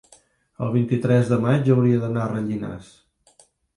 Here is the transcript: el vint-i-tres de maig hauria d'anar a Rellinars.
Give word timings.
el 0.67 0.69
vint-i-tres 0.75 1.29
de 1.33 1.39
maig 1.43 1.69
hauria 1.75 1.99
d'anar 2.07 2.25
a 2.25 2.33
Rellinars. 2.33 2.89